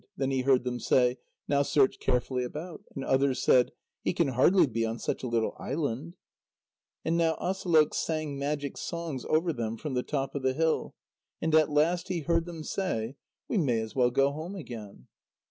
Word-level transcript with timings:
Then 0.17 0.31
he 0.31 0.41
heard 0.41 0.63
them 0.63 0.79
say: 0.79 1.19
"Now 1.47 1.61
search 1.61 1.99
carefully 1.99 2.43
about." 2.43 2.81
And 2.95 3.05
others 3.05 3.39
said: 3.43 3.71
"He 4.01 4.13
can 4.13 4.29
hardly 4.29 4.65
be 4.65 4.83
on 4.83 4.97
such 4.97 5.21
a 5.21 5.27
little 5.27 5.55
island." 5.59 6.15
And 7.05 7.17
now 7.17 7.35
Asalôq 7.35 7.93
sang 7.93 8.39
magic 8.39 8.77
songs 8.77 9.25
over 9.25 9.53
them 9.53 9.77
from 9.77 9.93
the 9.93 10.01
top 10.01 10.33
of 10.33 10.41
the 10.41 10.53
hill, 10.53 10.95
and 11.39 11.53
at 11.53 11.69
last 11.69 12.07
he 12.07 12.21
heard 12.21 12.47
them 12.47 12.63
say: 12.63 13.15
"We 13.47 13.59
may 13.59 13.79
as 13.79 13.95
well 13.95 14.09
go 14.09 14.31
home 14.31 14.55
again." 14.55 15.05